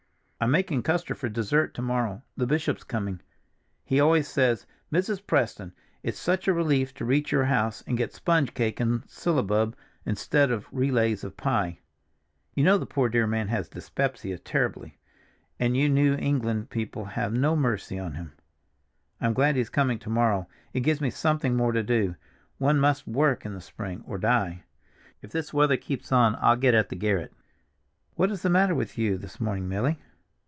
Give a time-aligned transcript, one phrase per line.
[0.43, 3.21] "I'm making custard for dessert to morrow; the bishop's coming.
[3.83, 5.21] He always says, 'Mrs.
[5.27, 9.75] Preston, it's such a relief to reach your house and get sponge cake and syllabub,
[10.03, 11.77] instead of relays of pie!'
[12.55, 14.97] You know the poor, dear man has the dyspepsia terribly,
[15.59, 18.33] and you New England people have no mercy on him.
[19.19, 22.15] I'm glad he's coming to morrow, it gives me something more to do;
[22.57, 24.63] one must work in the spring, or die.
[25.21, 27.31] If this weather keeps on I'll get at the garret.
[28.15, 29.99] What is the matter with you this morning, Milly?"